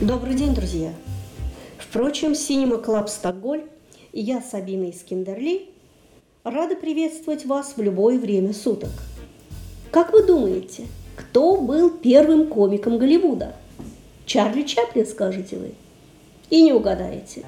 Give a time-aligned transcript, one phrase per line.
[0.00, 0.94] Добрый день, друзья!
[1.76, 3.64] Впрочем, Cinema Club Стокгольм
[4.12, 5.68] и я, Сабина из Киндерли,
[6.42, 8.88] рада приветствовать вас в любое время суток.
[9.90, 10.86] Как вы думаете,
[11.16, 13.54] кто был первым комиком Голливуда?
[14.24, 15.74] Чарли Чаплин, скажете вы?
[16.48, 17.44] И не угадаете.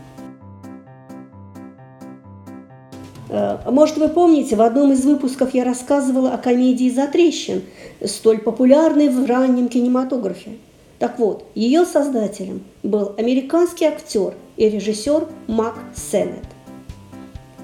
[3.30, 7.62] Э, может, вы помните, в одном из выпусков я рассказывала о комедии «Затрещин»,
[8.04, 10.58] столь популярной в раннем кинематографе.
[11.02, 16.44] Так вот, ее создателем был американский актер и режиссер Мак Сеннет.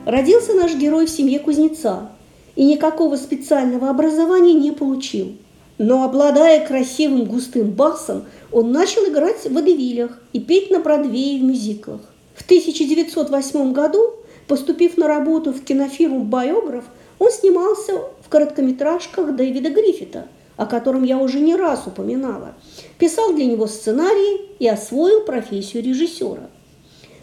[0.05, 2.10] Родился наш герой в семье кузнеца
[2.56, 5.37] и никакого специального образования не получил.
[5.79, 11.45] Но обладая красивым густым басом, он начал играть в водевилях и петь на Бродвее в
[11.45, 12.01] мюзиклах.
[12.34, 14.15] В 1908 году,
[14.48, 16.87] поступив на работу в кинофирму «Биограф»,
[17.20, 20.27] он снимался в короткометражках Дэвида Гриффита,
[20.59, 22.52] о котором я уже не раз упоминала.
[22.99, 26.51] Писал для него сценарии и освоил профессию режиссера–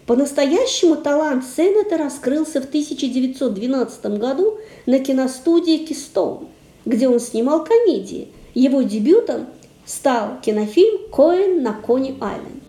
[0.06, 6.48] по-настоящему талант Сеннета раскрылся в 1912 году на киностудии Кистоун,
[6.86, 8.28] где он снимал комедии.
[8.54, 9.48] Его дебютом
[9.86, 12.65] стал кинофильм «Коэн на Кони-Айленд».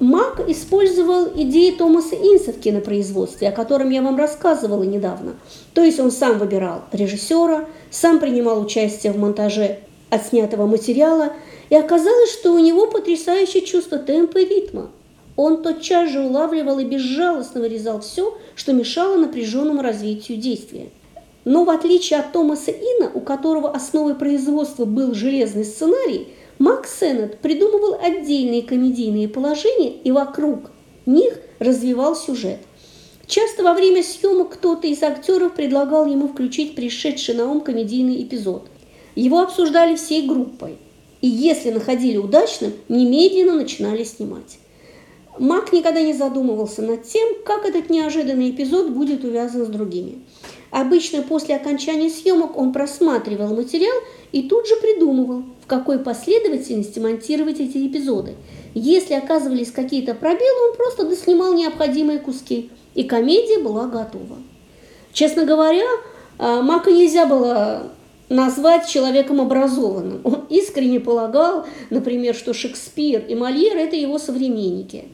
[0.00, 5.34] Мак использовал идеи Томаса Инса в кинопроизводстве, о котором я вам рассказывала недавно.
[5.74, 9.78] То есть он сам выбирал режиссера, сам принимал участие в монтаже
[10.10, 11.32] отснятого материала–
[11.70, 14.90] и оказалось, что у него потрясающее чувство темпа и ритма.
[15.36, 20.90] Он тотчас же улавливал и безжалостно вырезал все, что мешало напряженному развитию действия.
[21.44, 26.28] Но в отличие от Томаса Ина, у которого основой производства был железный сценарий,
[26.60, 30.70] Макс Сеннет придумывал отдельные комедийные положения и вокруг
[31.06, 32.60] них развивал сюжет.
[33.26, 38.68] Часто во время съемок кто-то из актеров предлагал ему включить пришедший на ум комедийный эпизод.
[39.16, 40.78] Его обсуждали всей группой–
[41.20, 44.58] и если находили удачным, немедленно начинали снимать.
[45.38, 50.20] Мак никогда не задумывался над тем, как этот неожиданный эпизод будет увязан с другими.
[50.70, 53.96] Обычно после окончания съемок он просматривал материал
[54.32, 58.34] и тут же придумывал, в какой последовательности монтировать эти эпизоды.
[58.74, 64.38] Если оказывались какие-то пробелы, он просто доснимал необходимые куски, и комедия была готова.
[65.12, 65.88] Честно говоря,
[66.38, 67.90] а, Мака нельзя было
[68.28, 70.20] назвать человеком образованным.
[70.24, 75.04] Он искренне полагал, например, что Шекспир и Мольер– это его современники.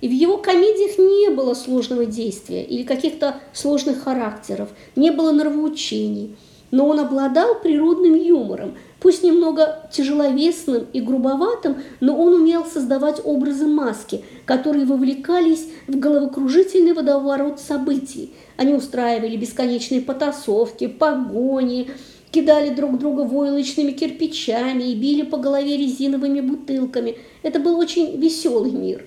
[0.00, 6.36] И в его комедиях не было сложного действия или каких-то сложных характеров, не было нравоучений.
[6.70, 13.66] Но он обладал природным юмором, пусть немного тяжеловесным и грубоватым, но он умел создавать образы
[13.66, 18.34] маски, которые вовлекались в головокружительный водоворот событий.
[18.56, 21.88] Они устраивали бесконечные потасовки, погони,
[22.30, 27.16] кидали друг друга войлочными кирпичами и били по голове резиновыми бутылками.
[27.42, 29.04] Это был очень веселый мир.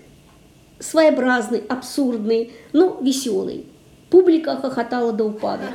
[0.79, 3.65] Своеобразный, абсурдный, но веселый.
[4.09, 5.65] Публика хохотала до упада.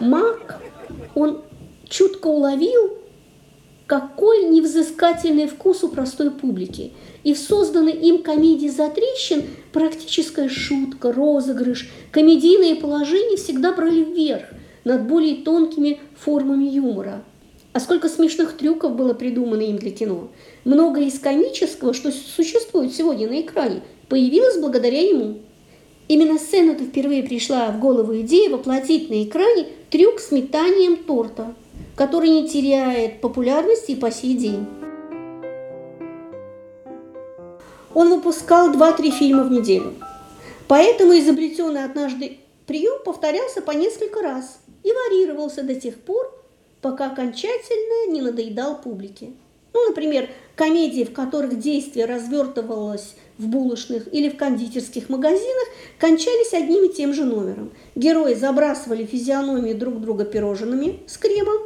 [0.00, 0.60] Мак,
[1.14, 1.42] он
[1.88, 2.98] чутко уловил,
[3.86, 6.92] какой невзыскательный вкус у простой публики.
[7.24, 14.44] И в созданной им комедии «Затрещин» практическая шутка, розыгрыш, комедийные положения всегда брали вверх–
[14.86, 17.24] над более тонкими формами юмора.
[17.72, 20.30] А сколько смешных трюков было придумано им для кино.
[20.64, 25.40] Многое из комического, что существует сегодня на экране, появилось благодаря ему.
[26.08, 31.54] Именно сцену-то впервые пришла в голову идея воплотить на экране трюк с метанием торта,
[31.94, 34.66] который не теряет популярности и по сей день.
[37.94, 39.94] Он выпускал 2-3 фильма в неделю.
[40.68, 46.32] Поэтому изобретенный однажды прием повторялся по несколько раз– и варьировался до тех пор,
[46.80, 49.32] пока окончательно не надоедал публике.
[49.72, 56.84] Ну, например, комедии, в которых действие развертывалось в булочных или в кондитерских магазинах, кончались одним
[56.84, 57.72] и тем же номером.
[57.94, 61.58] Герои забрасывали физиономии друг друга пирожными с кремом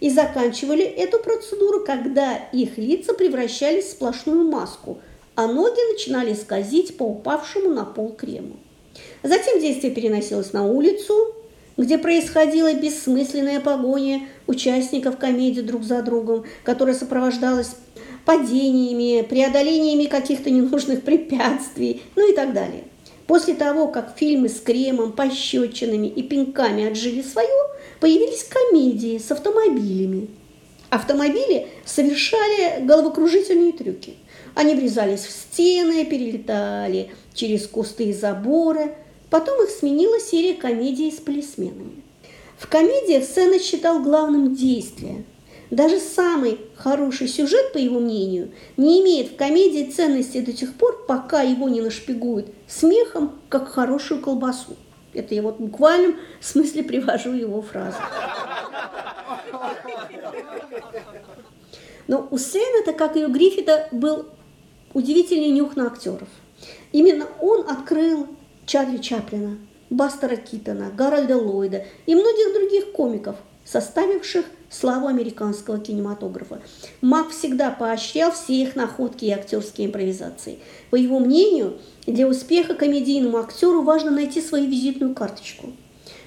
[0.00, 4.98] и заканчивали эту процедуру, когда их лица превращались в сплошную маску,
[5.34, 8.56] а ноги начинали скользить по упавшему на пол крему.
[9.22, 11.34] Затем действие переносилось на улицу,
[11.76, 17.76] где происходила бессмысленная погоня участников комедии друг за другом, которая сопровождалась
[18.28, 22.84] падениями, преодолениями каких-то ненужных препятствий, ну и так далее.
[23.26, 27.48] После того, как фильмы с кремом, пощечинами и пинками отжили свое,
[28.00, 30.28] появились комедии с автомобилями.
[30.90, 34.16] Автомобили совершали головокружительные трюки.
[34.54, 38.94] Они врезались в стены, перелетали через кусты и заборы–
[39.30, 42.02] Потом их сменила серия комедий с полисменами.
[42.56, 45.24] В комедиях сцена считал главным действие.
[45.70, 51.04] Даже самый хороший сюжет, по его мнению, не имеет в комедии ценности до тех пор,
[51.06, 54.76] пока его не нашпигуют смехом, как хорошую колбасу.
[55.12, 57.98] Это я вот в буквальном смысле привожу его фразу.
[62.06, 64.26] Но у Сеннета, как и у Гриффита, был
[64.94, 66.28] удивительный нюх на актеров.
[66.92, 68.28] Именно он открыл
[68.64, 69.58] Чарли Чаплина,
[69.90, 73.36] Бастера Китона, Гарольда Ллойда и многих других комиков,
[73.70, 76.60] составивших славу американского кинематографа.
[77.00, 80.58] Мак всегда поощрял все их находки и актерские импровизации.
[80.90, 85.72] По его мнению, для успеха комедийному актеру важно найти свою визитную карточку.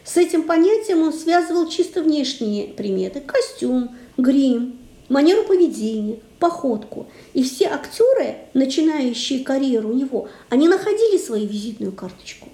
[0.04, 4.80] С этим понятием он связывал чисто внешние приметы– костюм, грим,
[5.10, 7.08] манеру поведения, походку.
[7.34, 12.50] И все актеры, начинающие карьеру у него, они находили свою визитную карточку.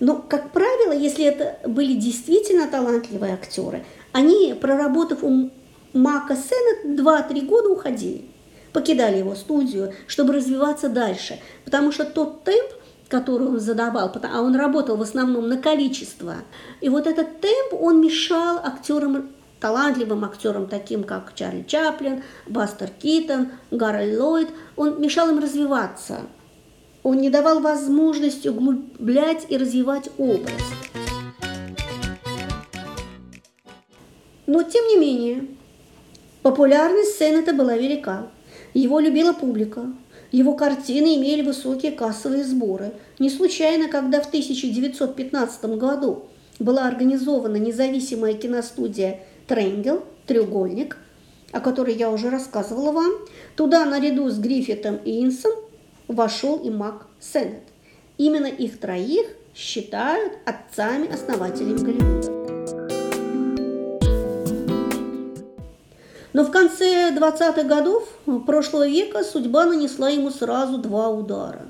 [0.00, 5.50] Но, как правило, если это были действительно талантливые актеры, они, проработав у
[5.92, 8.26] Мака Сеннет 2-3 года, уходили,
[8.72, 12.72] покидали его студию, чтобы развиваться дальше, потому что тот темп,
[13.08, 16.36] который он задавал, а он работал в основном на количество,
[16.80, 23.48] и вот этот темп, он мешал актерам талантливым актерам, таким как Чарли Чаплин, Бастер Китон,
[23.70, 26.20] Гарольд Ллойд, он мешал им развиваться.
[27.06, 30.60] Он не давал возможности углублять и развивать образ.
[34.48, 35.46] Но, тем не менее,
[36.42, 38.26] популярность Сеннета была велика.
[38.74, 39.84] Его любила публика.
[40.32, 42.90] Его картины имели высокие кассовые сборы.
[43.20, 46.24] Не случайно, когда в 1915 году
[46.58, 50.96] была организована независимая киностудия «Тренгел», «Треугольник»,
[51.52, 53.12] о которой я уже рассказывала вам,
[53.54, 55.52] туда наряду с Гриффитом и Инсом
[56.08, 57.62] вошел и Мак Сеннет.
[58.18, 62.36] Именно их троих считают отцами-основателями Голливуда.
[66.32, 68.06] Но в конце 20-х годов
[68.44, 71.62] прошлого века судьба нанесла ему сразу два удара.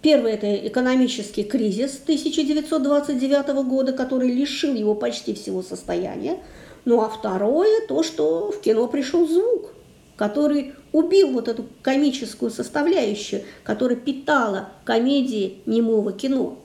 [0.00, 6.42] Первый– это экономический кризис 1929 года, который лишил его почти всего состояния.
[6.84, 9.61] Ну а второе– то, что в кино пришел звук,
[10.16, 16.58] который убил вот эту комическую составляющую, которая питала комедии немого кино.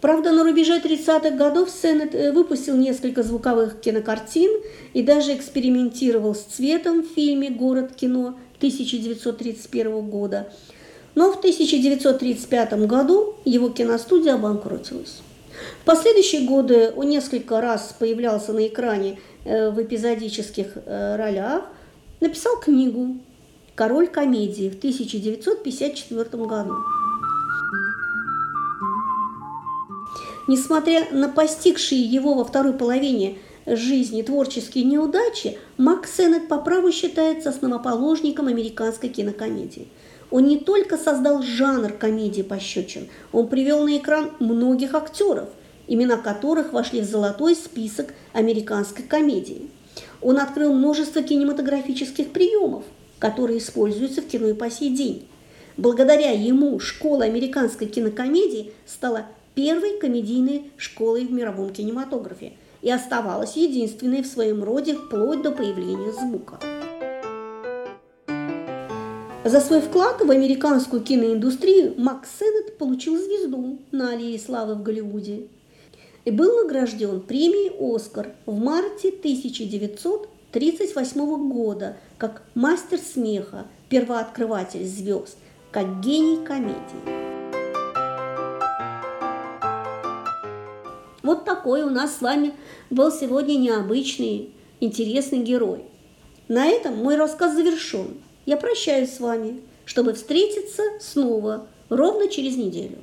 [0.00, 4.50] Правда, на рубеже 30-х годов Сеннет э, выпустил несколько звуковых кинокартин
[4.92, 10.52] и даже экспериментировал с цветом в фильме «Город кино» 1931 года.
[11.14, 15.22] Но в 1935 году его киностудия обанкротилась.
[15.80, 21.64] В последующие годы он несколько раз появлялся на экране э, в эпизодических э, ролях,
[22.20, 23.16] написал книгу
[23.74, 26.74] «Король комедии» в 1954 году.
[30.48, 37.50] Несмотря на постигшие его во второй половине жизни творческие неудачи, Мак Сеннет по праву считается
[37.50, 39.88] основоположником американской кинокомедии.
[40.30, 45.48] Он не только создал жанр комедии пощечин, он привел на экран многих актеров,
[45.88, 49.68] имена которых вошли в золотой список американской комедии.
[50.22, 52.84] Он открыл множество кинематографических приемов,
[53.18, 55.28] которые используются в кино и по сей день.
[55.76, 62.52] Благодаря ему школа американской кинокомедии стала первой комедийной школой в мировом кинематографе
[62.82, 66.58] и оставалась единственной в своем роде вплоть до появления звука.
[69.44, 75.46] За свой вклад в американскую киноиндустрию Макс Сеннет получил звезду на аллее славы в Голливуде
[76.26, 85.38] и был награжден премией «Оскар» в марте 1938 года как мастер смеха, первооткрыватель звезд,
[85.70, 86.76] как гений комедии.
[91.22, 92.54] Вот такой у нас с вами
[92.90, 95.84] был сегодня необычный, интересный герой.
[96.48, 98.16] На этом мой рассказ завершен.
[98.46, 102.98] Я прощаюсь с вами, чтобы встретиться снова ровно через неделю.